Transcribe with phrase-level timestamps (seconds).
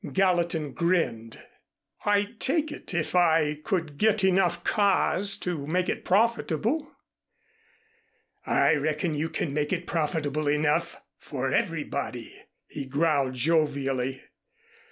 [0.13, 1.43] Gallatin grinned.
[2.05, 6.91] "I'd take it, if I could get enough cars to make it profitable."
[8.43, 12.35] "I reckon you can make it profitable enough, for everybody,"
[12.65, 14.23] he growled jovially.